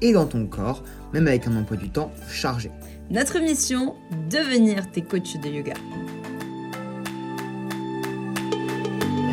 [0.00, 0.82] et dans ton corps,
[1.12, 2.70] même avec un emploi du temps chargé.
[3.10, 3.96] Notre mission,
[4.30, 5.74] devenir tes coachs de yoga.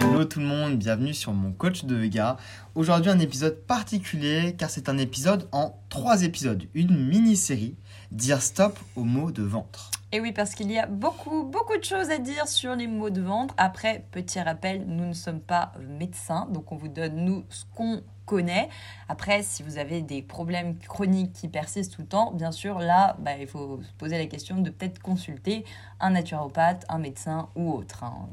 [0.02, 2.38] Hello tout le monde, bienvenue sur mon coach de yoga.
[2.74, 7.76] Aujourd'hui un épisode particulier car c'est un épisode en trois épisodes, une mini-série,
[8.12, 9.92] dire stop aux mots de ventre.
[10.14, 13.10] Et oui, parce qu'il y a beaucoup, beaucoup de choses à dire sur les maux
[13.10, 13.54] de ventre.
[13.58, 18.02] Après, petit rappel, nous ne sommes pas médecins, donc on vous donne, nous, ce qu'on
[18.26, 18.70] connaît.
[19.10, 23.18] Après, si vous avez des problèmes chroniques qui persistent tout le temps, bien sûr, là,
[23.20, 25.66] bah, il faut se poser la question de peut-être consulter
[26.00, 28.06] un naturopathe, un médecin ou autre.
[28.06, 28.30] Hein.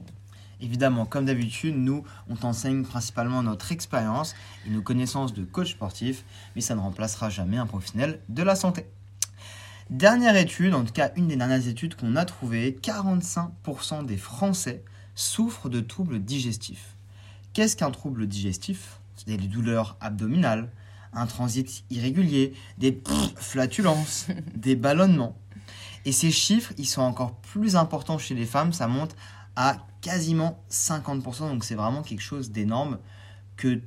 [0.60, 6.24] Évidemment, comme d'habitude, nous, on t'enseigne principalement notre expérience et nos connaissances de coach sportif,
[6.54, 8.86] mais ça ne remplacera jamais un professionnel de la santé.
[9.90, 14.82] Dernière étude, en tout cas une des dernières études qu'on a trouvées, 45% des Français
[15.14, 16.96] souffrent de troubles digestifs.
[17.52, 18.98] Qu'est-ce qu'un trouble digestif?
[19.14, 20.70] C'est des douleurs abdominales,
[21.12, 22.98] un transit irrégulier, des
[23.36, 25.36] flatulences, des ballonnements.
[26.06, 29.14] Et ces chiffres, ils sont encore plus importants chez les femmes, ça monte
[29.54, 32.98] à quasiment 50%, donc c'est vraiment quelque chose d'énorme
[33.56, 33.82] que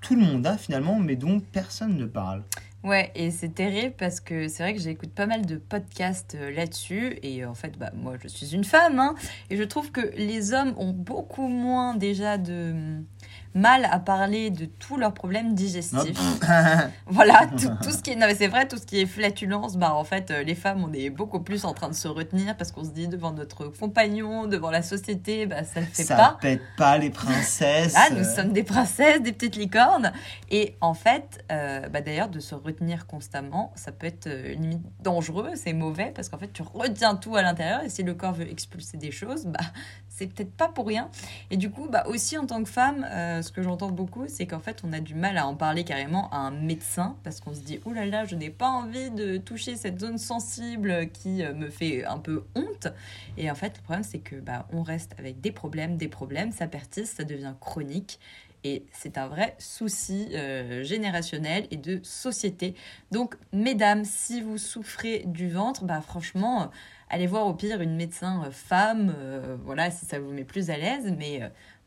[0.00, 2.42] tout le monde a finalement, mais dont personne ne parle.
[2.84, 6.50] Ouais, et c'est terrible parce que c'est vrai que j'écoute pas mal de podcasts euh,
[6.50, 7.16] là-dessus.
[7.22, 8.98] Et euh, en fait, bah, moi, je suis une femme.
[8.98, 9.14] Hein,
[9.50, 12.74] et je trouve que les hommes ont beaucoup moins déjà de
[13.54, 16.18] mal à parler de tous leurs problèmes digestifs.
[17.06, 18.16] voilà, tout, ce qui est.
[18.16, 20.84] Non, mais c'est vrai, tout ce qui est flatulence, bah, en fait, euh, les femmes,
[20.84, 23.66] on est beaucoup plus en train de se retenir parce qu'on se dit devant notre
[23.66, 26.22] compagnon, devant la société, bah, ça ne fait ça pas.
[26.22, 27.94] Ça pète pas les princesses.
[27.96, 30.12] Ah, nous sommes des princesses, des petites licornes.
[30.50, 34.82] Et en fait, euh, bah, d'ailleurs, de se retenir constamment, ça peut être euh, limite
[35.00, 38.32] dangereux, c'est mauvais parce qu'en fait, tu retiens tout à l'intérieur et si le corps
[38.32, 39.60] veut expulser des choses, bah,
[40.14, 41.10] c'est peut-être pas pour rien.
[41.50, 43.06] Et du coup, bah, aussi en tant que femme,
[43.42, 46.30] ce que j'entends beaucoup, c'est qu'en fait, on a du mal à en parler carrément
[46.30, 49.36] à un médecin parce qu'on se dit, oh là là, je n'ai pas envie de
[49.36, 52.88] toucher cette zone sensible qui euh, me fait un peu honte.
[53.36, 56.52] Et en fait, le problème, c'est que bah, on reste avec des problèmes, des problèmes,
[56.52, 58.18] ça persiste, ça devient chronique.
[58.64, 62.74] Et c'est un vrai souci euh, générationnel et de société.
[63.10, 66.70] Donc, mesdames, si vous souffrez du ventre, bah franchement,
[67.10, 69.14] allez voir au pire une médecin euh, femme,
[69.64, 71.12] voilà, si ça vous met plus à l'aise.
[71.18, 71.40] Mais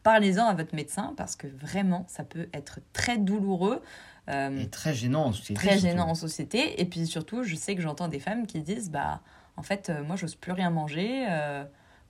[0.03, 3.81] parlez-en à votre médecin parce que vraiment, ça peut être très douloureux.
[4.29, 5.53] Euh, et très gênant en société.
[5.53, 6.81] Très gênant en société.
[6.81, 9.21] Et puis surtout, je sais que j'entends des femmes qui disent bah,
[9.57, 11.25] en fait, euh, moi, j'ose plus rien manger.
[11.29, 11.63] Euh,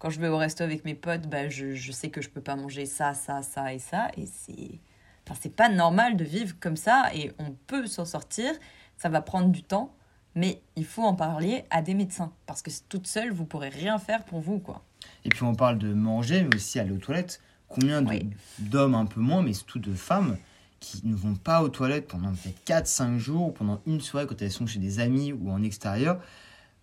[0.05, 2.39] quand je vais au resto avec mes potes, bah, je, je, sais que je peux
[2.39, 4.11] pas manger ça, ça, ça et ça.
[4.15, 4.79] Et c'est.
[5.23, 8.51] Enfin, c'est pas normal de vivre comme ça et on peut s'en sortir.
[8.97, 9.95] Ça va prendre du temps,
[10.35, 13.97] mais il faut en parler à des médecins parce que toute seule, vous pourrez rien
[13.97, 14.83] faire pour vous, quoi.
[15.23, 17.41] Et puis on parle de manger, mais aussi aller aux toilettes.
[17.67, 18.03] Combien
[18.59, 20.37] d'hommes un peu moins, mais surtout de femmes,
[20.81, 24.39] qui ne vont pas aux toilettes pendant peut-être 4-5 jours, ou pendant une soirée quand
[24.39, 26.19] elles sont chez des amis ou en extérieur,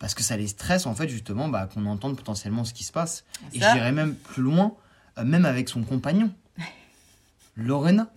[0.02, 2.92] parce que ça les stresse en fait justement bah, qu'on entende potentiellement ce qui se
[2.92, 3.24] passe.
[3.54, 4.74] Et j'irais même plus loin,
[5.16, 6.30] euh, même avec son compagnon,
[7.56, 8.08] Lorena.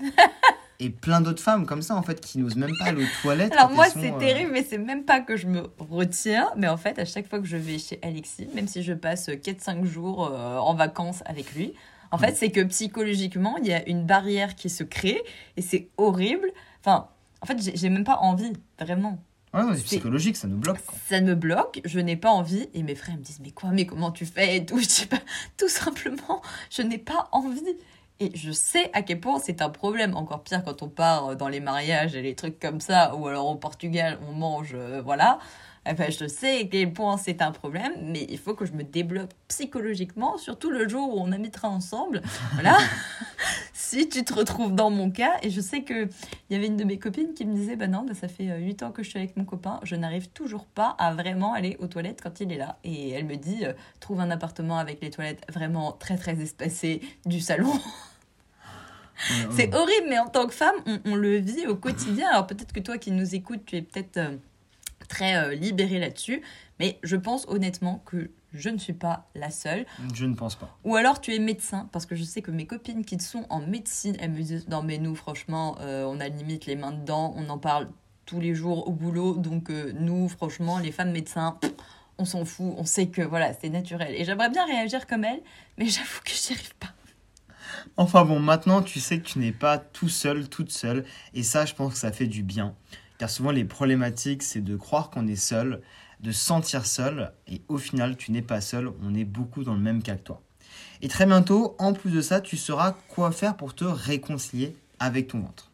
[0.82, 3.54] et plein d'autres femmes comme ça en fait qui n'osent même pas aller aux toilettes.
[3.54, 6.76] Alors moi c'est euh, terrible mais c'est même pas que je me retiens mais en
[6.76, 10.28] fait à chaque fois que je vais chez Alexis même si je passe 4-5 jours
[10.28, 11.74] euh, en vacances avec lui
[12.12, 15.22] en fait, c'est que psychologiquement, il y a une barrière qui se crée
[15.58, 16.50] et c'est horrible.
[16.80, 17.10] Enfin,
[17.42, 19.20] en fait, j'ai même pas envie, vraiment.
[19.56, 20.80] Ouais, c'est psychologique, ça nous bloque.
[21.08, 22.68] Ça me bloque, je n'ai pas envie.
[22.74, 24.78] Et mes frères me disent, mais quoi, mais comment tu fais et tout.
[24.82, 25.20] Je dis, pas,
[25.58, 27.78] tout simplement, je n'ai pas envie.
[28.20, 30.16] Et je sais à quel point c'est un problème.
[30.16, 33.48] Encore pire quand on part dans les mariages et les trucs comme ça, ou alors
[33.48, 35.40] au Portugal, on mange, euh, voilà.
[35.88, 38.84] Enfin, je sais à quel point c'est un problème, mais il faut que je me
[38.84, 42.22] développe psychologiquement, surtout le jour où on habitera ensemble.
[42.54, 42.78] Voilà.
[43.74, 46.10] si tu te retrouves dans mon cas, et je sais qu'il
[46.50, 48.82] y avait une de mes copines qui me disait Bah non, bah, ça fait 8
[48.82, 51.78] euh, ans que je suis avec mon copain, je n'arrive toujours pas à vraiment aller
[51.80, 52.78] aux toilettes quand il est là.
[52.84, 57.02] Et elle me dit euh, Trouve un appartement avec les toilettes vraiment très très espacées
[57.26, 57.72] du salon.
[59.52, 62.30] c'est horrible, mais en tant que femme, on, le vit au quotidien.
[62.30, 64.20] Alors peut-être que toi qui nous écoutes, tu es peut-être.
[65.16, 66.42] Très euh, libérée là-dessus.
[66.80, 69.86] Mais je pense honnêtement que je ne suis pas la seule.
[70.14, 70.78] Je ne pense pas.
[70.84, 73.62] Ou alors tu es médecin, parce que je sais que mes copines qui sont en
[73.62, 77.34] médecine, elles me disent Non, mais nous, franchement, euh, on a limite les mains dedans,
[77.38, 77.90] on en parle
[78.26, 79.36] tous les jours au boulot.
[79.36, 81.58] Donc euh, nous, franchement, les femmes médecins,
[82.18, 82.74] on s'en fout.
[82.78, 84.14] On sait que voilà, c'est naturel.
[84.16, 85.42] Et j'aimerais bien réagir comme elle,
[85.78, 86.90] mais j'avoue que j'y arrive pas.
[87.98, 91.66] Enfin bon, maintenant tu sais que tu n'es pas tout seul, toute seule, et ça
[91.66, 92.76] je pense que ça fait du bien.
[93.18, 95.82] Car souvent les problématiques c'est de croire qu'on est seul,
[96.22, 99.74] de se sentir seul, et au final tu n'es pas seul, on est beaucoup dans
[99.74, 100.42] le même cas que toi.
[101.02, 105.28] Et très bientôt, en plus de ça, tu sauras quoi faire pour te réconcilier avec
[105.28, 105.72] ton ventre.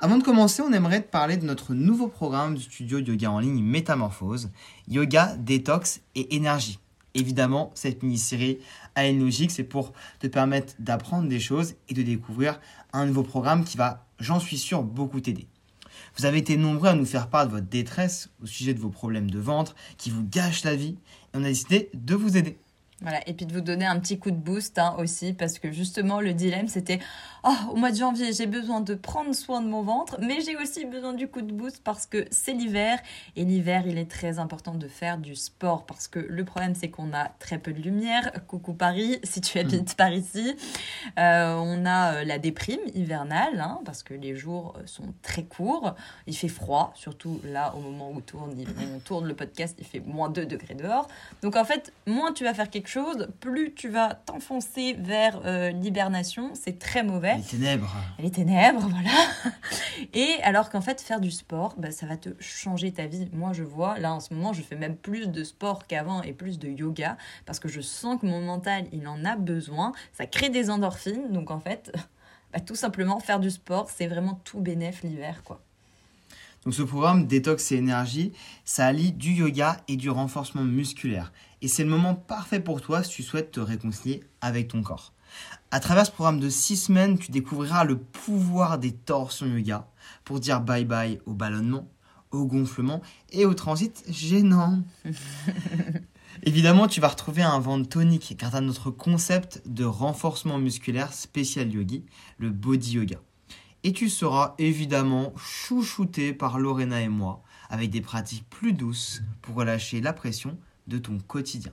[0.00, 3.30] Avant de commencer, on aimerait te parler de notre nouveau programme du studio de yoga
[3.30, 4.50] en ligne Métamorphose,
[4.88, 6.78] Yoga, Détox et Énergie.
[7.14, 8.58] Évidemment, cette mini-série
[8.96, 12.60] a une logique, c'est pour te permettre d'apprendre des choses et de découvrir
[12.92, 15.46] un nouveau programme qui va, j'en suis sûr, beaucoup t'aider.
[16.16, 18.90] Vous avez été nombreux à nous faire part de votre détresse au sujet de vos
[18.90, 20.96] problèmes de ventre qui vous gâchent la vie
[21.32, 22.58] et on a décidé de vous aider.
[23.04, 25.70] Voilà, et puis de vous donner un petit coup de boost hein, aussi, parce que
[25.70, 27.00] justement, le dilemme, c'était
[27.44, 30.56] oh, au mois de janvier, j'ai besoin de prendre soin de mon ventre, mais j'ai
[30.56, 32.98] aussi besoin du coup de boost parce que c'est l'hiver,
[33.36, 36.88] et l'hiver, il est très important de faire du sport, parce que le problème, c'est
[36.88, 38.32] qu'on a très peu de lumière.
[38.48, 40.56] Coucou Paris, si tu habites par ici.
[41.18, 45.94] Euh, on a euh, la déprime hivernale, hein, parce que les jours sont très courts,
[46.26, 48.54] il fait froid, surtout là, au moment où on tourne,
[48.94, 51.06] on tourne le podcast, il fait moins 2 degrés dehors.
[51.42, 52.93] Donc en fait, moins tu vas faire quelque chose,
[53.40, 56.50] plus tu vas t'enfoncer vers euh, l'hibernation.
[56.54, 57.36] C'est très mauvais.
[57.36, 57.96] Les ténèbres.
[58.18, 59.54] Les ténèbres, voilà.
[60.14, 63.28] Et alors qu'en fait, faire du sport, bah, ça va te changer ta vie.
[63.32, 66.32] Moi, je vois, là en ce moment, je fais même plus de sport qu'avant et
[66.32, 69.92] plus de yoga parce que je sens que mon mental, il en a besoin.
[70.12, 71.32] Ça crée des endorphines.
[71.32, 71.92] Donc en fait,
[72.52, 75.60] bah, tout simplement, faire du sport, c'est vraiment tout bénéf l'hiver, quoi.
[76.64, 78.32] Donc ce programme Détox et Énergie,
[78.64, 81.32] ça allie du yoga et du renforcement musculaire.
[81.60, 85.12] Et c'est le moment parfait pour toi si tu souhaites te réconcilier avec ton corps.
[85.70, 89.88] À travers ce programme de 6 semaines, tu découvriras le pouvoir des torsions yoga
[90.24, 91.88] pour dire bye bye au ballonnement,
[92.30, 94.82] au gonflement et au transit gênant.
[96.42, 101.72] Évidemment, tu vas retrouver un ventre tonique tu as notre concept de renforcement musculaire spécial
[101.72, 102.04] yogi,
[102.38, 103.18] le body yoga.
[103.86, 109.56] Et tu seras évidemment chouchouté par Lorena et moi avec des pratiques plus douces pour
[109.56, 111.72] relâcher la pression de ton quotidien.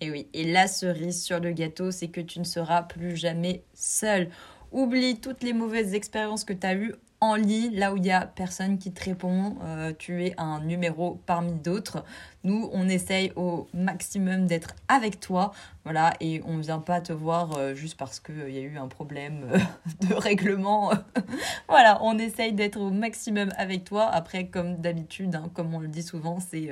[0.00, 3.64] Et oui, et la cerise sur le gâteau, c'est que tu ne seras plus jamais
[3.74, 4.30] seul.
[4.72, 8.12] Oublie toutes les mauvaises expériences que tu as eues en ligne, là où il n'y
[8.12, 12.04] a personne qui te répond, euh, tu es un numéro parmi d'autres.
[12.44, 15.52] Nous, on essaye au maximum d'être avec toi,
[15.84, 18.76] voilà, et on ne vient pas te voir euh, juste parce qu'il y a eu
[18.76, 19.58] un problème euh,
[20.08, 20.92] de règlement.
[21.68, 24.06] voilà, on essaye d'être au maximum avec toi.
[24.06, 26.70] Après, comme d'habitude, hein, comme on le dit souvent, c'est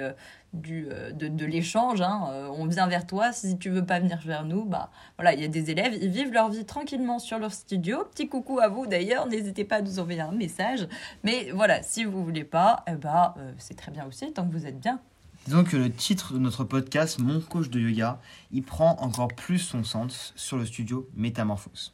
[0.55, 2.01] du, de, de l'échange.
[2.01, 2.51] Hein.
[2.57, 3.33] on vient vers toi.
[3.33, 6.11] Si tu veux pas venir vers nous, bah voilà, il y a des élèves, ils
[6.11, 8.05] vivent leur vie tranquillement sur leur studio.
[8.13, 10.89] Petit coucou à vous d'ailleurs, n'hésitez pas à nous envoyer un message.
[11.23, 14.67] Mais voilà, si vous voulez pas, eh ben, c'est très bien aussi, tant que vous
[14.67, 15.01] êtes bien.
[15.47, 18.19] Disons que le titre de notre podcast, Mon coach de yoga,
[18.51, 21.93] il prend encore plus son sens sur le studio Métamorphose.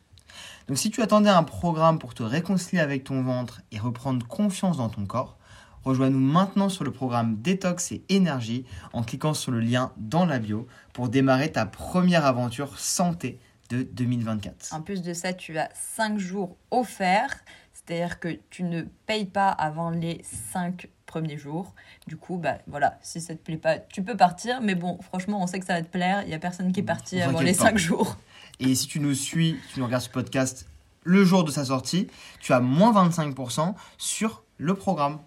[0.68, 4.76] Donc si tu attendais un programme pour te réconcilier avec ton ventre et reprendre confiance
[4.76, 5.36] dans ton corps,
[5.84, 10.38] rejoins-nous maintenant sur le programme Détox et Énergie en cliquant sur le lien dans la
[10.38, 13.38] bio pour démarrer ta première aventure santé
[13.70, 14.74] de 2024.
[14.74, 17.38] En plus de ça, tu as 5 jours offerts,
[17.72, 21.74] c'est-à-dire que tu ne payes pas avant les 5 premiers jours.
[22.06, 24.60] Du coup, bah voilà, si ça te plaît pas, tu peux partir.
[24.60, 26.22] Mais bon, franchement, on sait que ça va te plaire.
[26.24, 27.64] Il y a personne qui est parti Vous avant les pas.
[27.64, 28.16] 5 jours.
[28.58, 30.66] Et si tu nous suis, tu nous regardes ce podcast
[31.04, 32.08] le jour de sa sortie,
[32.40, 35.18] tu as moins 25% sur le programme.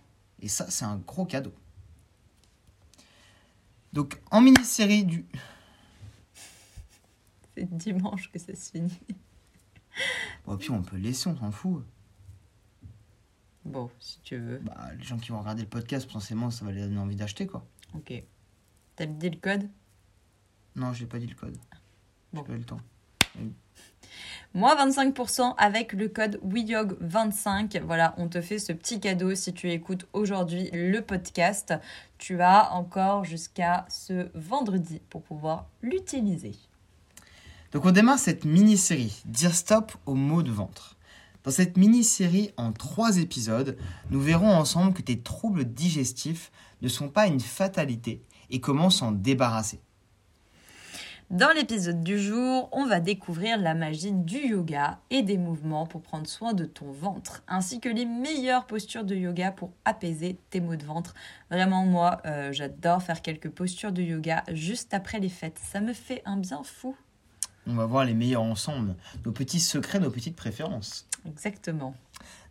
[0.43, 1.53] Et ça, c'est un gros cadeau.
[3.93, 5.25] Donc, en mini-série du...
[7.55, 8.99] C'est dimanche que ça se finit.
[10.45, 11.85] Bon, puis on peut le laisser, on s'en fout.
[13.63, 14.57] Bon, si tu veux.
[14.57, 17.47] Bah, les gens qui vont regarder le podcast, potentiellement, ça va les donner envie d'acheter,
[17.47, 17.65] quoi.
[17.93, 18.11] Ok.
[18.95, 19.69] T'as dit le code?
[20.75, 21.55] Non, j'ai pas dit le code.
[22.33, 22.41] Bon.
[22.41, 22.81] J'ai pas eu le temps.
[24.55, 27.81] Moins 25% avec le code WIYOG25.
[27.81, 31.73] Voilà, on te fait ce petit cadeau si tu écoutes aujourd'hui le podcast.
[32.19, 36.55] Tu as encore jusqu'à ce vendredi pour pouvoir l'utiliser.
[37.71, 40.97] Donc on démarre cette mini-série, dire stop au maux de ventre.
[41.43, 43.75] Dans cette mini-série en trois épisodes,
[44.11, 46.51] nous verrons ensemble que tes troubles digestifs
[46.83, 48.21] ne sont pas une fatalité
[48.51, 49.81] et comment s'en débarrasser.
[51.33, 56.03] Dans l'épisode du jour, on va découvrir la magie du yoga et des mouvements pour
[56.03, 60.61] prendre soin de ton ventre, ainsi que les meilleures postures de yoga pour apaiser tes
[60.61, 61.15] maux de ventre.
[61.49, 65.59] Vraiment, moi, euh, j'adore faire quelques postures de yoga juste après les fêtes.
[65.59, 66.95] Ça me fait un bien fou.
[67.65, 71.07] On va voir les meilleurs ensemble, nos petits secrets, nos petites préférences.
[71.25, 71.95] Exactement.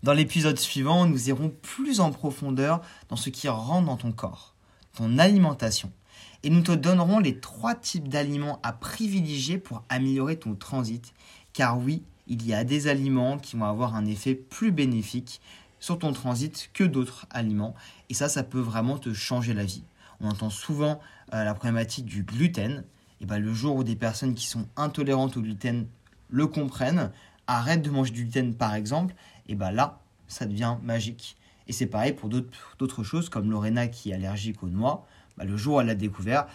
[0.02, 4.56] Dans l'épisode suivant, nous irons plus en profondeur dans ce qui rentre dans ton corps,
[4.96, 5.92] ton alimentation.
[6.42, 11.12] Et nous te donnerons les trois types d'aliments à privilégier pour améliorer ton transit.
[11.52, 15.40] Car oui, il y a des aliments qui vont avoir un effet plus bénéfique
[15.80, 17.74] sur ton transit que d'autres aliments.
[18.08, 19.82] Et ça, ça peut vraiment te changer la vie.
[20.20, 21.00] On entend souvent
[21.34, 22.84] euh, la problématique du gluten.
[23.20, 25.86] Et ben, le jour où des personnes qui sont intolérantes au gluten
[26.28, 27.10] le comprennent,
[27.46, 29.14] arrêtent de manger du gluten par exemple,
[29.46, 31.36] et ben là, ça devient magique.
[31.68, 35.06] Et c'est pareil pour d'autres choses, comme Lorena qui est allergique aux noix.
[35.36, 36.46] Bah, le jour où elle l'a découvert,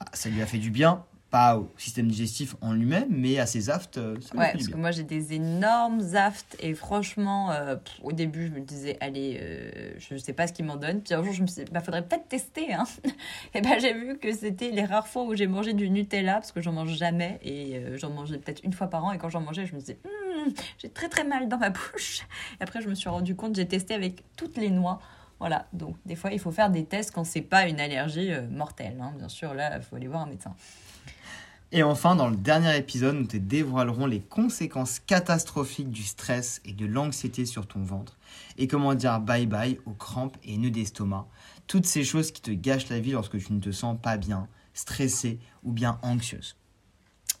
[0.00, 3.46] bah, ça lui a fait du bien, pas au système digestif en lui-même, mais à
[3.46, 3.98] ses aftes.
[3.98, 4.76] Euh, ça ouais, parce bien.
[4.76, 8.96] que moi j'ai des énormes aftes et franchement, euh, pff, au début je me disais,
[9.00, 11.00] allez, euh, je ne sais pas ce qu'ils m'en donnent.
[11.02, 12.72] Puis un jour je me suis dit, bah faudrait peut-être tester.
[12.72, 12.84] Hein.
[13.54, 16.52] et ben j'ai vu que c'était les rares fois où j'ai mangé du Nutella, parce
[16.52, 19.12] que j'en mange jamais et euh, j'en mangeais peut-être une fois par an.
[19.12, 22.20] Et quand j'en mangeais, je me disais, Hum, j'ai très très mal dans ma bouche.
[22.60, 25.00] Et après je me suis rendu compte, j'ai testé avec toutes les noix.
[25.38, 28.48] Voilà, donc des fois il faut faire des tests quand c'est pas une allergie euh,
[28.48, 28.98] mortelle.
[29.00, 29.12] hein.
[29.18, 30.54] Bien sûr, là il faut aller voir un médecin.
[31.72, 36.72] Et enfin, dans le dernier épisode, nous te dévoilerons les conséquences catastrophiques du stress et
[36.72, 38.16] de l'anxiété sur ton ventre
[38.56, 41.26] et comment dire bye bye aux crampes et nœuds d'estomac.
[41.66, 44.48] Toutes ces choses qui te gâchent la vie lorsque tu ne te sens pas bien,
[44.74, 46.56] stressée ou bien anxieuse.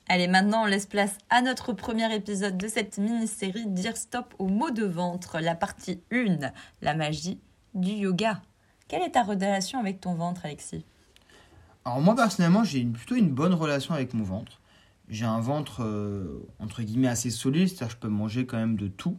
[0.08, 4.46] Allez, maintenant, on laisse place à notre premier épisode de cette mini-série Dire stop aux
[4.46, 7.40] maux de ventre, la partie 1, la magie
[7.76, 8.40] du yoga.
[8.88, 10.84] Quelle est ta relation avec ton ventre, Alexis?
[11.84, 14.60] Alors moi personnellement, j'ai plutôt une bonne relation avec mon ventre.
[15.08, 18.76] J'ai un ventre euh, entre guillemets assez solide, c'est-à-dire que je peux manger quand même
[18.76, 19.18] de tout.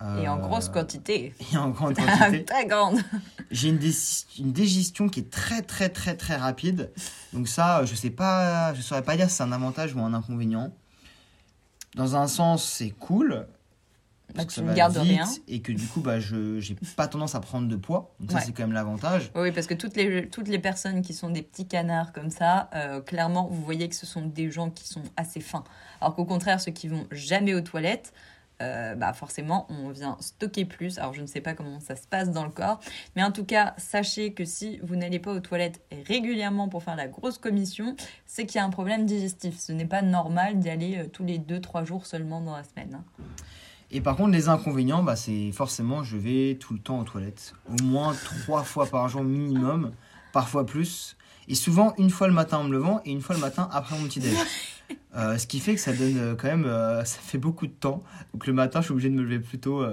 [0.00, 1.34] Et en Euh, grosse quantité.
[1.52, 2.44] Et en grande quantité.
[2.44, 2.98] Très grande.
[3.50, 3.92] J'ai une, dé-
[4.38, 6.90] une digestion qui est très très très très rapide.
[7.32, 10.14] Donc ça, je sais pas, je saurais pas dire si c'est un avantage ou un
[10.14, 10.72] inconvénient.
[11.96, 13.46] Dans un sens, c'est cool.
[14.34, 15.26] Parce que tu ça ne gardes rien.
[15.48, 18.14] Et que du coup, bah, je j'ai pas tendance à prendre de poids.
[18.20, 19.30] Donc ça, c'est quand même l'avantage.
[19.34, 22.70] Oui, parce que toutes les, toutes les personnes qui sont des petits canards comme ça,
[22.74, 25.64] euh, clairement, vous voyez que ce sont des gens qui sont assez fins.
[26.00, 28.12] Alors qu'au contraire, ceux qui vont jamais aux toilettes,
[28.62, 30.98] euh, bah forcément, on vient stocker plus.
[30.98, 32.78] Alors, je ne sais pas comment ça se passe dans le corps.
[33.16, 36.94] Mais en tout cas, sachez que si vous n'allez pas aux toilettes régulièrement pour faire
[36.94, 37.96] la grosse commission,
[38.26, 39.58] c'est qu'il y a un problème digestif.
[39.58, 42.98] Ce n'est pas normal d'y aller euh, tous les 2-3 jours seulement dans la semaine.
[43.00, 43.04] hein.
[43.92, 47.54] Et par contre, les inconvénients, bah, c'est forcément, je vais tout le temps aux toilettes.
[47.68, 49.92] Au moins trois fois par jour minimum,
[50.32, 51.16] parfois plus.
[51.48, 53.98] Et souvent, une fois le matin en me levant et une fois le matin après
[53.98, 54.36] mon petit déj.
[55.16, 57.72] Euh, ce qui fait que ça donne euh, quand même, euh, ça fait beaucoup de
[57.72, 58.04] temps.
[58.32, 59.84] Donc le matin, je suis obligé de me lever plus tôt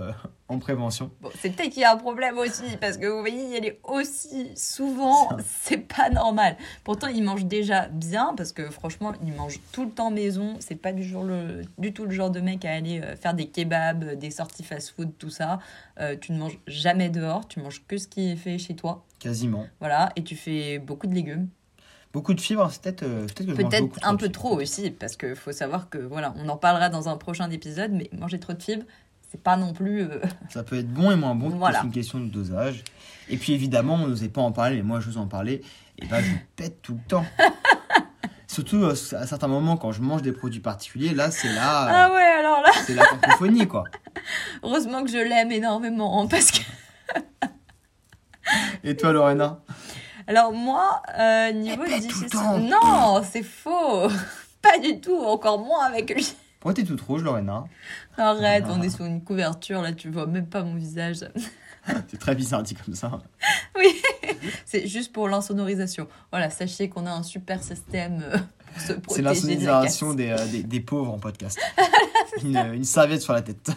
[0.47, 1.11] en prévention.
[1.21, 3.79] Bon, c'est peut-être qu'il y a un problème aussi, parce que vous voyez, y aller
[3.83, 5.29] aussi souvent,
[5.61, 6.55] c'est pas normal.
[6.83, 10.55] Pourtant, il mange déjà bien, parce que franchement, il mange tout le temps maison.
[10.59, 13.47] C'est pas du, jour le, du tout le genre de mec à aller faire des
[13.47, 15.59] kebabs, des sorties fast-food, tout ça.
[16.21, 19.03] Tu ne manges jamais dehors, tu manges que ce qui est fait chez toi.
[19.19, 19.65] Quasiment.
[19.79, 21.49] Voilà, et tu fais beaucoup de légumes.
[22.17, 25.35] Beaucoup de fibres, c'est peut-être euh, peut-être que Peut-être un peu trop aussi, parce que
[25.35, 28.63] faut savoir que, voilà, on en parlera dans un prochain épisode, mais manger trop de
[28.63, 28.85] fibres,
[29.29, 30.01] c'est pas non plus.
[30.01, 30.19] euh,
[30.49, 31.77] Ça peut être bon et moins bon, Voilà.
[31.81, 32.83] c'est une question de dosage.
[33.29, 35.61] Et puis évidemment, on n'osait pas en parler, mais moi je vous en parler,
[35.99, 37.25] et bah je pète tout le temps.
[38.47, 42.11] Surtout euh, à certains moments quand je mange des produits particuliers, là c'est là, Ah
[42.11, 42.71] ouais, alors là.
[42.83, 43.83] c'est la cacophonie quoi.
[44.63, 46.61] Heureusement que je l'aime énormément parce que
[48.83, 49.59] Et toi Lorena?
[50.27, 54.07] Alors moi euh, niveau digestion non c'est faux
[54.61, 57.63] pas du tout encore moins avec lui Pourquoi t'es toute rouge Lorena
[58.17, 58.73] arrête Ah.
[58.77, 61.17] on est sur une couverture là tu vois même pas mon visage
[62.09, 63.19] C'est très bizarre dit comme ça.
[63.77, 63.95] oui
[64.65, 69.01] c'est juste pour l'insonorisation voilà sachez qu'on a un super système euh, pour se C'est
[69.01, 71.57] protéger la l'insonorisation des, euh, des, des pauvres en podcast.
[72.43, 73.71] une, une serviette sur la tête.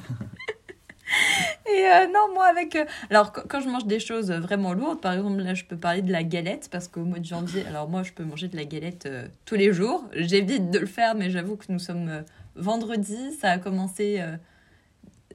[1.73, 2.77] Et euh, non, moi, avec.
[2.77, 6.03] euh, alors, quand, je mange des choses vraiment lourdes, par exemple, là, je peux parler
[6.03, 8.65] de la galette, parce qu'au mois de janvier, alors moi, je peux manger de la
[8.65, 10.05] galette euh, tous les jours.
[10.15, 12.25] J'évite de le faire, mais j'avoue que nous sommes
[12.57, 13.33] vendredi.
[13.41, 14.23] Ça a commencé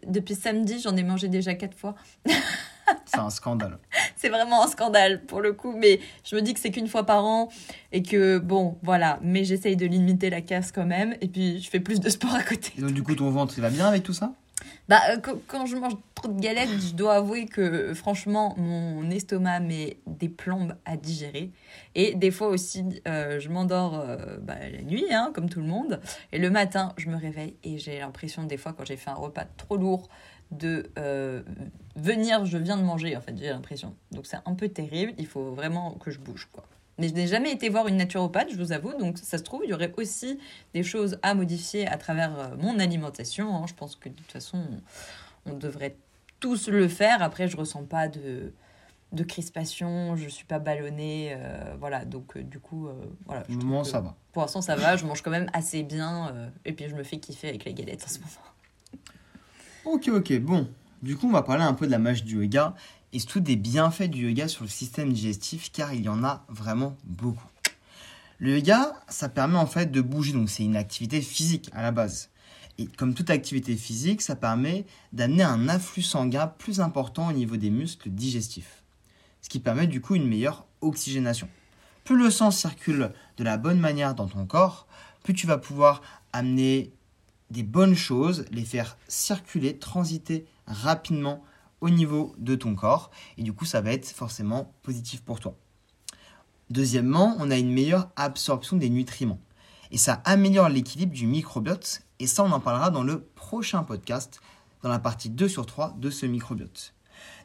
[0.06, 1.96] depuis samedi, j'en ai mangé déjà quatre fois.
[3.06, 3.80] C'est un scandale.
[4.16, 7.04] C'est vraiment un scandale pour le coup, mais je me dis que c'est qu'une fois
[7.04, 7.50] par an
[7.92, 9.20] et que bon, voilà.
[9.24, 12.36] Mais j'essaye de limiter la casse quand même, et puis je fais plus de sport
[12.36, 12.74] à côté.
[12.78, 14.34] Et donc du coup ton ventre il va bien avec tout ça?
[14.88, 15.18] Bah, euh,
[15.48, 20.30] quand, je mange trop de galettes, je dois avouer que franchement, mon estomac met des
[20.30, 21.52] plombes à digérer.
[21.96, 25.68] Et des fois aussi, euh, je m'endors euh, bah, la nuit, hein, comme tout le
[25.68, 26.00] monde.
[26.32, 29.16] Et le matin, je me réveille et j'ai l'impression, des fois, quand j'ai fait un
[29.16, 30.10] repas trop lourd,
[30.52, 30.92] de
[31.96, 33.96] venir, je viens de manger, en fait, j'ai l'impression.
[34.12, 36.64] Donc c'est un peu terrible, il faut vraiment que je bouge, quoi.
[36.98, 39.62] Mais je n'ai jamais été voir une naturopathe, je vous avoue, donc ça se trouve,
[39.66, 40.40] il y aurait aussi
[40.74, 43.54] des choses à modifier à travers euh, mon alimentation.
[43.56, 43.66] hein.
[43.68, 44.64] Je pense que de toute façon,
[45.46, 45.98] on, on devrait
[46.40, 47.22] tous le faire.
[47.22, 48.54] Après, je ressens pas de,
[49.12, 51.36] de crispation, je suis pas ballonnée.
[51.38, 52.94] euh, voilà, donc euh, du coup, euh,
[53.26, 53.44] voilà.
[53.50, 54.16] je que ça va.
[54.32, 54.96] Pour l'instant, ça va.
[54.96, 56.34] Je mange quand même assez bien.
[56.64, 58.32] et puis, je me fais kiffer avec les galettes en ce moment.
[59.86, 60.68] Ok, ok, bon.
[61.02, 62.74] Du coup, on va parler un peu de la magie du yoga
[63.16, 66.44] et surtout des bienfaits du yoga sur le système digestif car il y en a
[66.50, 67.48] vraiment beaucoup.
[68.40, 71.92] Le yoga, ça permet en fait de bouger, donc c'est une activité physique à la
[71.92, 72.30] base.
[72.78, 77.56] Et comme toute activité physique, ça permet d'amener un afflux sanguin plus important au niveau
[77.56, 78.84] des muscles digestifs.
[79.42, 81.48] Ce qui permet du coup une meilleure oxygénation.
[82.04, 84.88] Plus le sang circule de la bonne manière dans ton corps,
[85.24, 86.02] plus tu vas pouvoir
[86.34, 86.92] amener
[87.50, 91.42] des bonnes choses, les faire circuler, transiter rapidement
[91.86, 93.12] au niveau de ton corps.
[93.38, 95.56] Et du coup, ça va être forcément positif pour toi.
[96.72, 99.40] Deuxièmement, on a une meilleure absorption des nutriments.
[99.92, 102.02] Et ça améliore l'équilibre du microbiote.
[102.20, 104.42] Et ça, on en parlera dans le prochain podcast,
[104.82, 106.96] dans la partie 2 sur 3 de ce microbiote.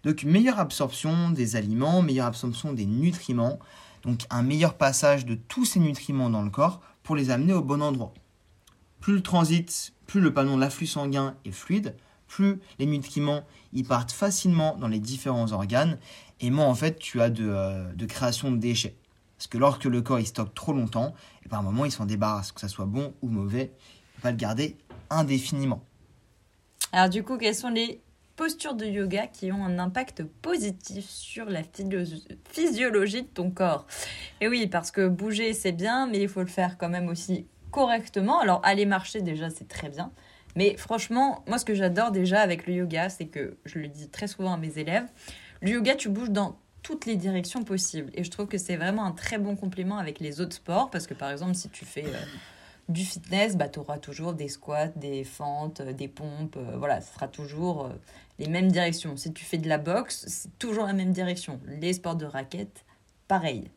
[0.04, 3.58] Donc, meilleure absorption des aliments, meilleure absorption des nutriments.
[4.04, 7.62] Donc, un meilleur passage de tous ces nutriments dans le corps pour les amener au
[7.62, 8.14] bon endroit
[9.00, 11.96] plus le transit, plus le pardon, l'afflux sanguin est fluide,
[12.30, 15.98] plus les nutriments ils partent facilement dans les différents organes
[16.40, 18.94] et moins en fait tu as de, euh, de création de déchets.
[19.36, 22.06] Parce que lorsque le corps il stocke trop longtemps, et par un moment il s'en
[22.06, 23.72] débarrasse, que ça soit bon ou mauvais,
[24.16, 24.76] il va le garder
[25.08, 25.82] indéfiniment.
[26.92, 28.00] Alors, du coup, quelles sont les
[28.36, 32.20] postures de yoga qui ont un impact positif sur la physio-
[32.50, 33.86] physiologie de ton corps?
[34.40, 37.46] Et oui, parce que bouger, c'est bien, mais il faut le faire quand même aussi
[37.70, 38.40] correctement.
[38.40, 40.10] Alors, aller marcher, déjà, c'est très bien.
[40.56, 44.08] Mais franchement, moi, ce que j'adore déjà avec le yoga, c'est que, je le dis
[44.08, 45.06] très souvent à mes élèves,
[45.62, 48.10] le yoga, tu bouges dans toutes les directions possibles.
[48.14, 51.06] Et je trouve que c'est vraiment un très bon complément avec les autres sports, parce
[51.06, 52.18] que par exemple, si tu fais euh,
[52.88, 57.00] du fitness, bah, tu auras toujours des squats, des fentes, euh, des pompes, euh, voilà,
[57.00, 57.90] ce sera toujours
[58.38, 59.16] les mêmes directions.
[59.16, 61.60] Si tu fais de la boxe, c'est toujours la même direction.
[61.66, 62.84] Les sports de raquettes,
[63.28, 63.70] pareil.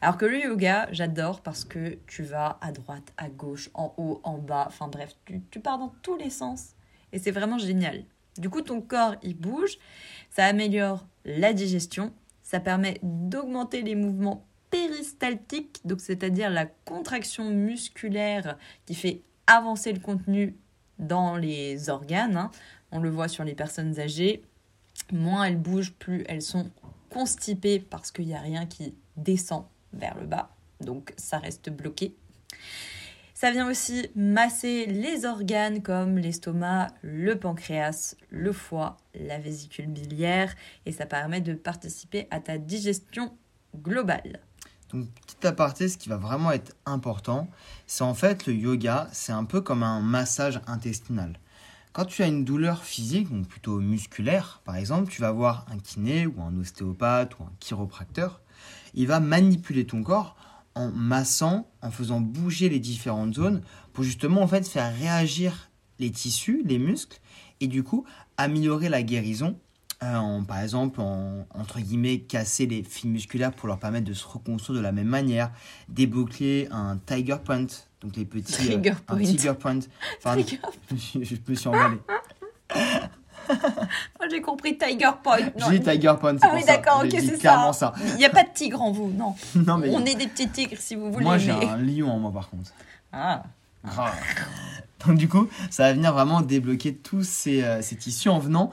[0.00, 4.20] Alors que le yoga, j'adore parce que tu vas à droite, à gauche, en haut,
[4.24, 5.16] en bas, enfin bref,
[5.50, 6.70] tu, pars dans tous les sens.
[7.12, 8.04] Et c'est vraiment génial.
[8.38, 9.78] Du coup, ton corps, il bouge,
[10.30, 18.56] ça améliore la digestion, ça permet d'augmenter les mouvements péristaltiques, donc c'est-à-dire la contraction musculaire
[18.86, 20.56] qui fait avancer le contenu
[20.98, 22.36] dans les organes.
[22.36, 22.50] hein.
[22.90, 24.42] On le voit sur les personnes âgées.
[25.12, 26.70] Moins elles bougent, plus elles sont
[27.10, 30.50] constipées parce qu'il n'y a rien qui descend vers le bas.
[30.80, 32.14] Donc ça reste bloqué.
[33.34, 40.54] Ça vient aussi masser les organes comme l'estomac, le pancréas, le foie, la vésicule biliaire
[40.86, 43.32] et ça permet de participer à ta digestion
[43.76, 44.40] globale.
[44.90, 47.48] Donc, petit aparté, ce qui va vraiment être important,
[47.86, 51.38] c'est en fait le yoga, c'est un peu comme un massage intestinal.
[51.92, 55.78] Quand tu as une douleur physique, donc plutôt musculaire, par exemple, tu vas voir un
[55.78, 58.40] kiné ou un ostéopathe ou un chiropracteur.
[58.98, 60.36] Il va manipuler ton corps
[60.74, 63.62] en massant, en faisant bouger les différentes zones
[63.94, 67.18] pour justement en fait faire réagir les tissus, les muscles
[67.60, 68.04] et du coup
[68.36, 69.56] améliorer la guérison.
[70.04, 74.12] euh, en, par exemple, en, entre guillemets, casser les fils musculaires pour leur permettre de
[74.14, 75.50] se reconstruire de la même manière,
[75.88, 77.66] déboucler un tiger point,
[78.00, 78.52] donc les petits.
[78.74, 79.16] euh, un point.
[79.24, 79.78] tiger point.
[80.18, 80.36] Enfin,
[80.92, 81.96] je me suis emballé.
[84.30, 85.50] J'ai compris Tiger Point.
[85.56, 87.72] J'ai dit tiger point, Ah oui, d'accord, ok, c'est ça.
[87.72, 87.94] ça.
[88.10, 89.34] Il n'y a pas de tigre en vous, non.
[89.54, 91.24] non, mais On est des petits tigres si vous voulez.
[91.24, 92.70] moi, j'ai un lion en moi, par contre.
[93.12, 93.42] Ah.
[93.96, 94.12] Ah.
[95.06, 98.70] Donc du coup, ça va venir vraiment débloquer tous ces, euh, ces tissus en venant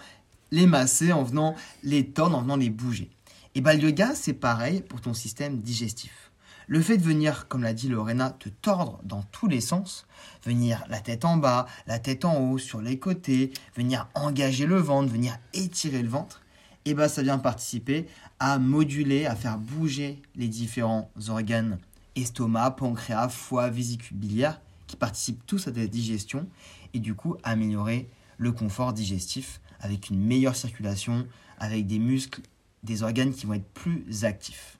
[0.51, 3.09] les masser, en venant les tordre, en venant les bouger.
[3.53, 6.24] Et bah le yoga, c'est pareil pour ton système digestif.
[6.67, 10.07] Le fait de venir, comme l'a dit Lorena, te tordre dans tous les sens,
[10.43, 14.77] venir la tête en bas, la tête en haut, sur les côtés, venir engager le
[14.77, 16.41] ventre, venir étirer le ventre,
[16.85, 18.07] et bah ça vient participer
[18.39, 21.77] à moduler, à faire bouger les différents organes
[22.15, 26.47] estomac, pancréas, foie, vésicule biliaire, qui participent tous à ta digestion
[26.93, 31.27] et du coup améliorer le confort digestif avec une meilleure circulation,
[31.59, 32.41] avec des muscles,
[32.83, 34.77] des organes qui vont être plus actifs.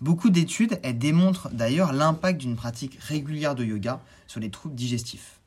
[0.00, 5.40] Beaucoup d'études démontrent d'ailleurs l'impact d'une pratique régulière de yoga sur les troubles digestifs.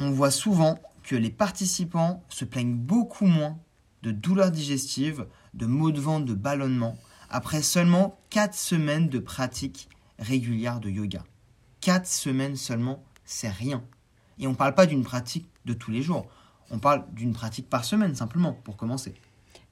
[0.00, 3.58] On voit souvent que les participants se plaignent beaucoup moins
[4.02, 6.96] de douleurs digestives, de maux de ventre, de ballonnement,
[7.30, 9.88] après seulement 4 semaines de pratique
[10.18, 11.22] régulière de yoga.
[11.80, 13.84] 4 semaines seulement, c'est rien.
[14.38, 16.26] Et on ne parle pas d'une pratique de tous les jours.
[16.70, 19.14] On parle d'une pratique par semaine simplement, pour commencer.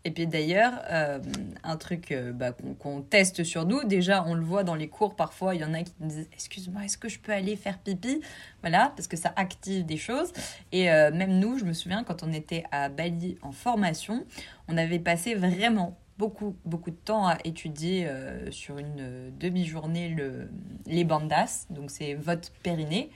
[0.05, 1.21] Et puis d'ailleurs, euh,
[1.63, 5.15] un truc euh, bah, qu'on teste sur nous, déjà on le voit dans les cours
[5.15, 7.79] parfois, il y en a qui nous disent Excuse-moi, est-ce que je peux aller faire
[7.79, 8.21] pipi?
[8.63, 10.33] Voilà, parce que ça active des choses.
[10.73, 14.25] Et euh, même nous, je me souviens quand on était à Bali en formation,
[14.69, 18.09] on avait passé vraiment beaucoup, beaucoup de temps à étudier
[18.51, 20.51] sur une demi-journée le,
[20.87, 23.11] les bandas, donc c'est votre périnée,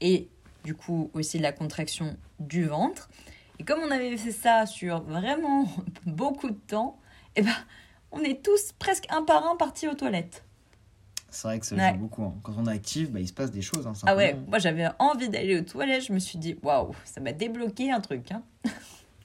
[0.00, 0.28] et
[0.64, 3.08] du coup aussi la contraction du ventre.
[3.60, 5.68] Et comme on avait fait ça sur vraiment
[6.06, 6.98] beaucoup de temps,
[7.36, 7.52] eh ben,
[8.10, 10.44] on est tous presque un par un partis aux toilettes.
[11.28, 11.90] C'est vrai que ça Ouais.
[11.92, 12.24] joue beaucoup.
[12.24, 12.34] hein.
[12.42, 13.86] Quand on est actif, bah, il se passe des choses.
[13.86, 17.20] hein, Ah ouais, moi j'avais envie d'aller aux toilettes, je me suis dit, waouh, ça
[17.20, 18.32] m'a débloqué un truc.
[18.32, 18.42] Hein.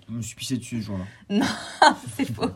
[0.09, 1.05] Je me suis pissé dessus ce jour-là.
[2.17, 2.51] C'est faux.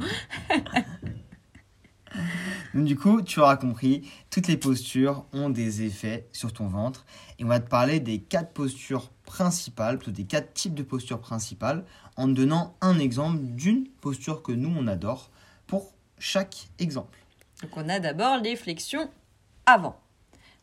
[2.75, 7.05] Du coup, tu auras compris, toutes les postures ont des effets sur ton ventre.
[7.39, 11.19] Et on va te parler des quatre postures principales, plutôt des quatre types de postures
[11.19, 11.84] principales,
[12.15, 15.32] en te donnant un exemple d'une posture que nous, on adore
[15.65, 17.17] pour chaque exemple.
[17.63, 19.10] Donc on a d'abord les flexions
[19.65, 19.99] avant.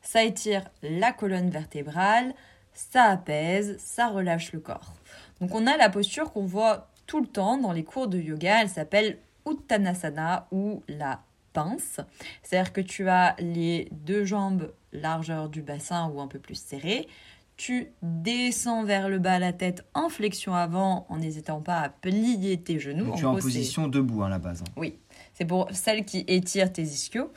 [0.01, 2.35] Ça étire la colonne vertébrale,
[2.73, 4.95] ça apaise, ça relâche le corps.
[5.41, 8.63] Donc on a la posture qu'on voit tout le temps dans les cours de yoga,
[8.63, 11.21] elle s'appelle Uttanasana ou la
[11.57, 12.01] pince.
[12.43, 17.09] C'est-à-dire que tu as les deux jambes largeur du bassin ou un peu plus serrées.
[17.57, 22.59] Tu descends vers le bas la tête en flexion avant en n'hésitant pas à plier
[22.61, 23.07] tes genoux.
[23.07, 24.61] Donc tu es en position debout hein, à la base.
[24.61, 24.73] hein.
[24.77, 24.99] oui,
[25.33, 27.33] c'est pour celles qui étirent tes ischios.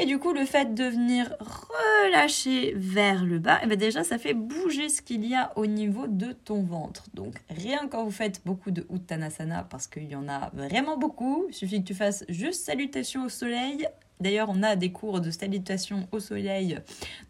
[0.00, 4.16] Et du coup, le fait de venir relâcher vers le bas, eh ben déjà, ça
[4.16, 7.04] fait bouger ce qu'il y a au niveau de ton ventre.
[7.12, 11.44] Donc, rien quand vous faites beaucoup de Uttanasana, parce qu'il y en a vraiment beaucoup,
[11.50, 13.86] il suffit que tu fasses juste salutation au soleil.
[14.20, 16.78] D'ailleurs, on a des cours de salutation au soleil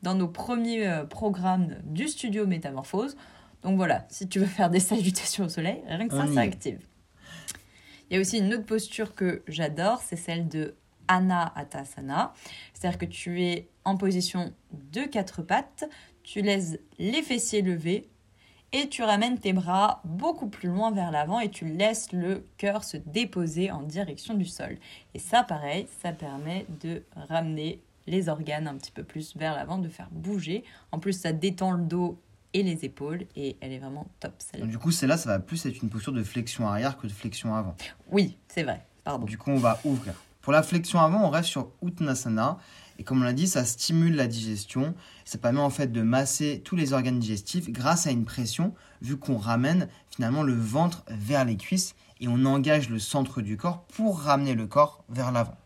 [0.05, 3.17] dans nos premiers euh, programmes du studio Métamorphose.
[3.63, 6.49] Donc voilà, si tu veux faire des salutations au soleil, rien que ça, ça est.
[6.49, 6.79] active.
[8.11, 10.75] Il y a aussi une autre posture que j'adore, c'est celle de
[11.11, 12.33] Anahatasana.
[12.73, 14.53] C'est-à-dire que tu es en position
[14.93, 15.85] de quatre pattes,
[16.23, 18.09] tu laisses les fessiers levés
[18.73, 22.85] et tu ramènes tes bras beaucoup plus loin vers l'avant et tu laisses le cœur
[22.85, 24.79] se déposer en direction du sol.
[25.15, 29.79] Et ça, pareil, ça permet de ramener les organes un petit peu plus vers l'avant,
[29.79, 30.63] de faire bouger.
[30.93, 32.21] En plus, ça détend le dos
[32.55, 34.67] et les épaules et elle est vraiment top celle-là.
[34.67, 37.55] Du coup, celle-là, ça va plus être une posture de flexion arrière que de flexion
[37.55, 37.75] avant.
[38.13, 38.87] Oui, c'est vrai.
[39.03, 39.25] Pardon.
[39.25, 40.15] Du coup, on va ouvrir.
[40.43, 42.59] Pour la flexion avant, on reste sur Uttanasana.
[42.99, 44.95] Et comme on l'a dit, ça stimule la digestion.
[45.25, 49.17] Ça permet en fait de masser tous les organes digestifs grâce à une pression, vu
[49.17, 53.85] qu'on ramène finalement le ventre vers les cuisses et on engage le centre du corps
[53.85, 55.57] pour ramener le corps vers l'avant.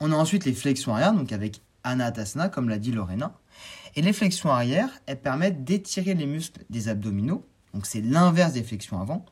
[0.00, 3.38] On a ensuite les flexions arrière, donc avec Anatasana, comme l'a dit Lorena.
[3.96, 8.62] Et les flexions arrière, elles permettent d'étirer les muscles des abdominaux, donc c'est l'inverse des
[8.62, 9.24] flexions avant,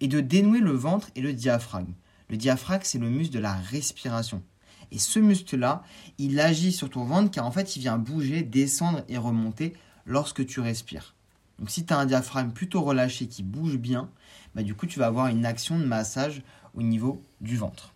[0.00, 1.92] et de dénouer le ventre et le diaphragme.
[2.28, 4.42] Le diaphragme, c'est le muscle de la respiration.
[4.90, 5.82] Et ce muscle-là,
[6.18, 9.74] il agit sur ton ventre car en fait, il vient bouger, descendre et remonter
[10.06, 11.14] lorsque tu respires.
[11.58, 14.10] Donc si tu as un diaphragme plutôt relâché qui bouge bien,
[14.54, 16.42] bah, du coup, tu vas avoir une action de massage
[16.74, 17.94] au niveau du ventre.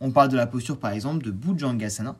[0.00, 2.16] On parle de la posture par exemple de Bhujangasana.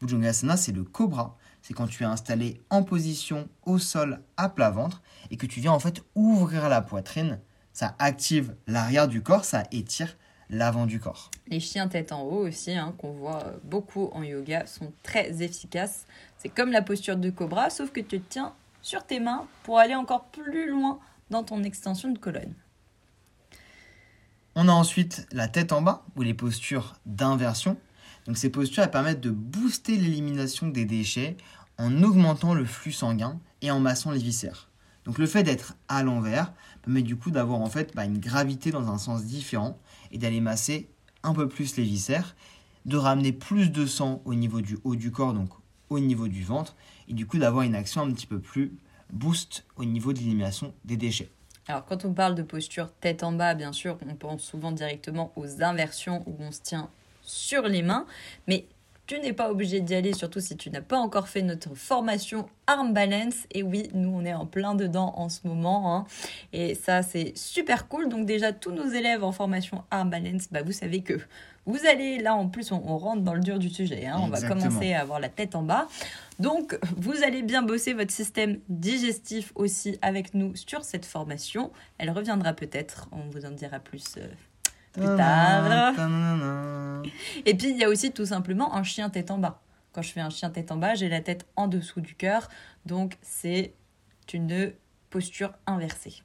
[0.00, 1.36] Bhujangasana, c'est le cobra.
[1.62, 5.60] C'est quand tu es installé en position au sol à plat ventre et que tu
[5.60, 7.40] viens en fait ouvrir la poitrine.
[7.72, 10.14] Ça active l'arrière du corps, ça étire
[10.56, 11.30] l'avant du corps.
[11.48, 16.06] Les chiens tête en haut aussi, hein, qu'on voit beaucoup en yoga, sont très efficaces.
[16.38, 19.78] C'est comme la posture de cobra, sauf que tu te tiens sur tes mains pour
[19.78, 20.98] aller encore plus loin
[21.30, 22.54] dans ton extension de colonne.
[24.54, 27.76] On a ensuite la tête en bas ou les postures d'inversion.
[28.26, 31.36] Donc ces postures elles permettent de booster l'élimination des déchets
[31.76, 34.68] en augmentant le flux sanguin et en massant les viscères.
[35.04, 38.70] Donc le fait d'être à l'envers permet du coup d'avoir en fait bah, une gravité
[38.70, 39.78] dans un sens différent
[40.14, 40.88] et d'aller masser
[41.22, 42.34] un peu plus les viscères,
[42.86, 45.50] de ramener plus de sang au niveau du haut du corps, donc
[45.90, 46.76] au niveau du ventre,
[47.08, 48.72] et du coup d'avoir une action un petit peu plus
[49.12, 51.30] boost au niveau de l'élimination des déchets.
[51.66, 55.32] Alors quand on parle de posture tête en bas, bien sûr, on pense souvent directement
[55.36, 56.90] aux inversions où on se tient
[57.22, 58.06] sur les mains,
[58.46, 58.66] mais
[59.06, 62.46] tu n'es pas obligé d'y aller, surtout si tu n'as pas encore fait notre formation
[62.66, 63.34] Arm Balance.
[63.52, 65.94] Et oui, nous, on est en plein dedans en ce moment.
[65.94, 66.06] hein.
[66.52, 68.08] Et ça, c'est super cool.
[68.08, 71.14] Donc déjà, tous nos élèves en formation Arm Balance, bah, vous savez que
[71.66, 74.06] vous allez, là, en plus, on, on rentre dans le dur du sujet.
[74.06, 74.16] hein.
[74.20, 75.86] On va commencer à avoir la tête en bas.
[76.38, 81.70] Donc, vous allez bien bosser votre système digestif aussi avec nous sur cette formation.
[81.98, 84.26] Elle reviendra peut-être, on vous en dira plus euh,
[84.94, 85.94] plus tard.
[85.94, 87.02] Ta-da-da-da.
[87.44, 89.60] Et puis, il y a aussi tout simplement un chien tête en bas.
[89.92, 92.48] Quand je fais un chien tête en bas, j'ai la tête en dessous du cœur.
[92.86, 93.74] Donc, c'est
[94.32, 94.72] une
[95.10, 96.22] posture inversée.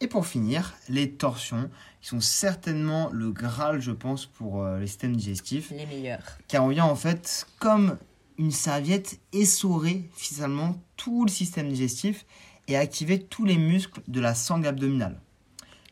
[0.00, 4.86] Et pour finir, les torsions, qui sont certainement le Graal, je pense, pour euh, les
[4.86, 5.70] systèmes digestifs.
[5.70, 6.38] Les meilleurs.
[6.46, 7.98] Car on vient en fait comme
[8.38, 12.24] une serviette essorer finalement tout le système digestif
[12.68, 15.20] et activer tous les muscles de la sangle abdominale.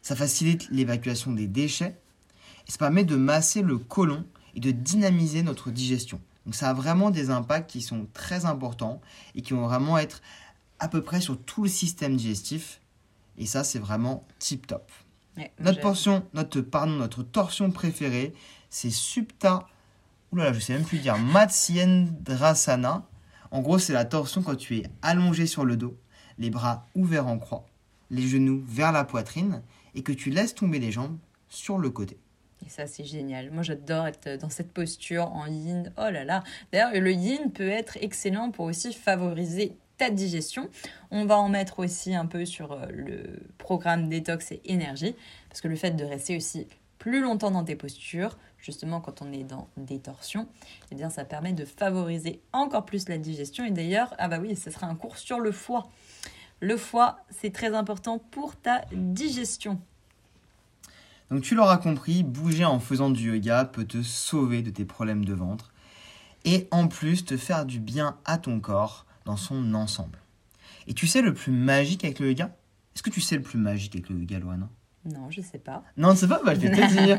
[0.07, 1.99] Ça facilite l'évacuation des déchets
[2.69, 6.21] et ça permet de masser le côlon et de dynamiser notre digestion.
[6.45, 9.01] Donc ça a vraiment des impacts qui sont très importants
[9.35, 10.23] et qui vont vraiment être
[10.79, 12.81] à peu près sur tout le système digestif.
[13.37, 14.93] Et ça, c'est vraiment tip top.
[15.37, 18.33] Ouais, Notre portion, notre, pardon, notre torsion préférée,
[18.71, 19.67] c'est Supta.
[20.31, 21.19] Oulala, je sais même plus dire.
[21.19, 23.05] Matsyendrasana.
[23.51, 25.99] En gros, c'est la torsion quand tu es allongé sur le dos,
[26.39, 27.67] les bras ouverts en croix,
[28.11, 29.63] les genoux vers la poitrine
[29.97, 32.19] et que tu laisses tomber les jambes sur le côté.
[32.65, 33.51] Et ça, c'est génial.
[33.51, 35.93] Moi, j'adore être dans cette posture en yin.
[35.99, 36.43] Oh là là.
[36.73, 40.69] D'ailleurs, le yin peut être excellent pour aussi favoriser ta digestion.
[41.11, 45.15] On va en mettre aussi un peu sur euh, le programme détox et énergie.
[45.49, 46.67] Parce que le fait de rester aussi
[46.99, 50.49] plus longtemps dans tes postures, justement quand on est dans des torsions,
[50.91, 53.65] eh bien, ça permet de favoriser encore plus la digestion.
[53.65, 55.89] Et d'ailleurs, ah bah oui, ce sera un cours sur le foie.
[56.61, 59.81] Le foie, c'est très important pour ta digestion.
[61.31, 65.25] Donc tu l'auras compris, bouger en faisant du yoga peut te sauver de tes problèmes
[65.25, 65.73] de ventre
[66.45, 70.19] et en plus te faire du bien à ton corps dans son ensemble.
[70.87, 72.57] Et tu sais le plus magique avec le yoga?
[72.95, 74.69] Est-ce que tu sais le plus magique avec le yoga, Loana
[75.05, 75.83] Non, je sais pas.
[75.97, 77.19] Non, c'est pas, bah, je vais te dire.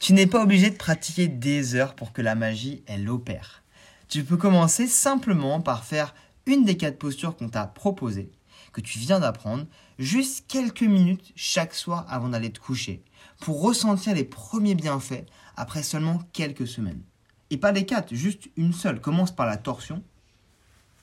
[0.00, 3.62] tu n'es pas obligé de pratiquer des heures pour que la magie, elle opère.
[4.08, 6.14] Tu peux commencer simplement par faire
[6.46, 8.30] une des quatre postures qu'on t'a proposées,
[8.72, 9.66] que tu viens d'apprendre,
[9.98, 13.02] juste quelques minutes chaque soir avant d'aller te coucher,
[13.40, 15.24] pour ressentir les premiers bienfaits
[15.56, 17.02] après seulement quelques semaines.
[17.50, 19.00] Et pas les quatre, juste une seule.
[19.00, 20.02] Commence par la torsion,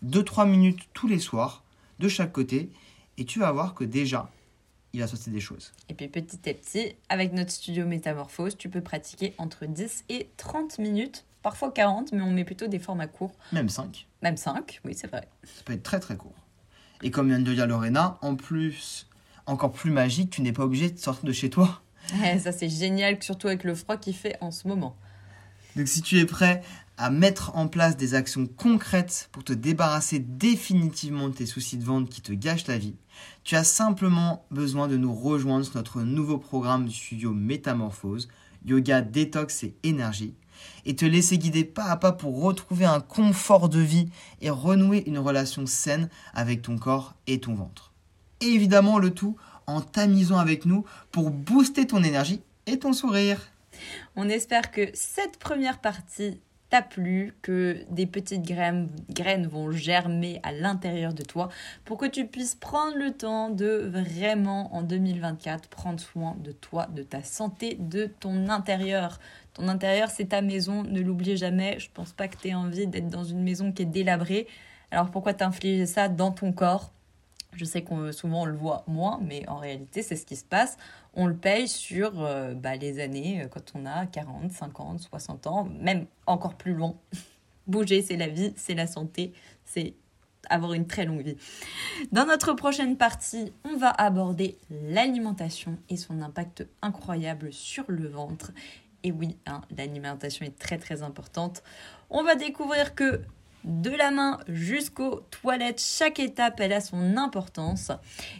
[0.06, 1.64] 2-3 minutes tous les soirs,
[2.00, 2.70] de chaque côté,
[3.18, 4.32] et tu vas voir que déjà,
[4.94, 5.74] il va se passer des choses.
[5.90, 10.30] Et puis petit à petit, avec notre studio Métamorphose, tu peux pratiquer entre 10 et
[10.38, 14.08] 30 minutes, parfois 40, mais on met plutôt des formats courts, Même 5.
[14.22, 15.28] même 5, oui c'est vrai.
[15.44, 16.36] Ça peut être très très court.
[17.04, 19.08] Et comme vient de le dire Lorena, en plus,
[19.46, 21.82] encore plus magique, tu n'es pas obligé de sortir de chez toi.
[22.24, 24.96] Eh, ça c'est génial, surtout avec le froid qu'il fait en ce moment.
[25.76, 26.62] Donc si tu es prêt
[26.98, 31.84] à mettre en place des actions concrètes pour te débarrasser définitivement de tes soucis de
[31.84, 32.96] ventre qui te gâchent la vie,
[33.44, 38.30] tu as simplement besoin de nous rejoindre sur notre nouveau programme du studio Métamorphose,
[38.66, 40.34] Yoga, Détox et Énergie,
[40.86, 44.10] et te laisser guider pas à pas pour retrouver un confort de vie
[44.41, 47.91] et renouer une relation saine avec ton corps et ton ventre.
[48.41, 53.41] Et évidemment le tout en t'amusant avec nous pour booster ton énergie et ton sourire.
[54.15, 56.39] On espère que cette première partie
[56.70, 61.50] t'a plu, que des petites graines, graines vont germer à l'intérieur de toi
[61.86, 66.88] pour que tu puisses prendre le temps de vraiment en 2024 prendre soin de toi,
[66.88, 69.20] de ta santé, de ton intérieur.
[69.58, 71.80] Ton intérieur, c'est ta maison, ne l'oublie jamais.
[71.80, 74.46] Je pense pas que tu aies envie d'être dans une maison qui est délabrée.
[74.91, 76.91] Alors pourquoi t'infliger ça dans ton corps?
[77.54, 80.46] Je sais qu'on souvent on le voit moins, mais en réalité c'est ce qui se
[80.46, 80.78] passe.
[81.15, 85.48] On le paye sur euh, bah, les années euh, quand on a 40, 50, 60
[85.48, 86.96] ans, même encore plus long.
[87.67, 89.34] Bouger, c'est la vie, c'est la santé,
[89.65, 89.96] c'est
[90.52, 91.38] avoir une très longue vie.
[92.12, 98.52] Dans notre prochaine partie, on va aborder l'alimentation et son impact incroyable sur le ventre.
[99.04, 101.64] Et oui, hein, l'alimentation est très très importante.
[102.10, 103.22] On va découvrir que
[103.64, 107.92] de la main jusqu'aux toilettes, chaque étape, elle a son importance.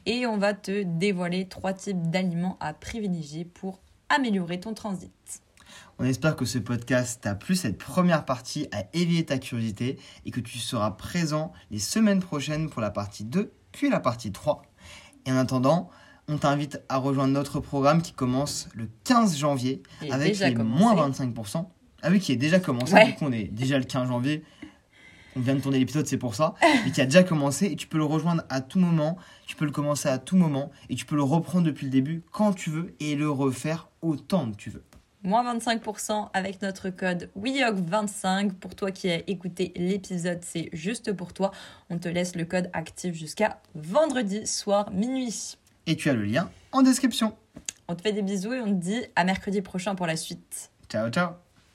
[0.06, 5.12] Et on va te dévoiler trois types d'aliments à privilégier pour améliorer ton transit.
[6.00, 10.32] On espère que ce podcast t'a plu, cette première partie a éveillé ta curiosité et
[10.32, 14.64] que tu seras présent les semaines prochaines pour la partie 2, puis la partie 3.
[15.26, 15.90] Et en attendant,
[16.30, 20.84] on t'invite à rejoindre notre programme qui commence le 15 janvier Il avec les commencé.
[20.84, 21.66] moins 25%.
[22.02, 23.06] Ah oui, qui est déjà commencé, Ouais.
[23.08, 24.44] du coup on est déjà le 15 janvier.
[25.36, 26.56] On vient de tourner l'épisode, c'est pour ça.
[26.84, 29.18] Mais qui a déjà commencé et tu peux le rejoindre à tout moment.
[29.46, 32.24] Tu peux le commencer à tout moment et tu peux le reprendre depuis le début
[32.32, 34.84] quand tu veux et le refaire autant que tu veux.
[35.24, 38.54] Moins 25% avec notre code WIOC25.
[38.54, 41.52] Pour toi qui as écouté l'épisode, c'est juste pour toi.
[41.90, 45.56] On te laisse le code actif jusqu'à vendredi soir minuit.
[45.88, 47.36] Et tu as le lien en description.
[47.88, 50.70] On te fait des bisous et on te dit à mercredi prochain pour la suite.
[50.90, 51.47] Ciao, ciao